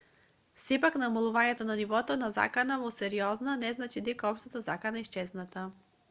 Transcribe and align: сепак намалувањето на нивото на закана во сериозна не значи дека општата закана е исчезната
сепак 0.67 0.95
намалувањето 1.01 1.65
на 1.69 1.73
нивото 1.81 2.15
на 2.21 2.29
закана 2.37 2.77
во 2.83 2.89
сериозна 2.95 3.55
не 3.65 3.71
значи 3.75 4.03
дека 4.07 4.31
општата 4.31 4.63
закана 4.69 5.03
е 5.05 5.05
исчезната 5.07 5.67